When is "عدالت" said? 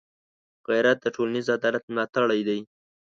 1.57-1.83